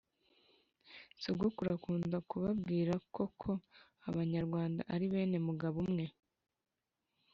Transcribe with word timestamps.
sogokuru 1.23 1.69
akunda 1.77 2.17
kubabwira 2.29 2.93
ko 3.15 3.23
ko 3.41 3.51
abanyarwanda 4.09 4.81
ari 4.93 5.05
bene 5.11 5.37
mugabo 5.47 5.75
umwe. 5.85 6.05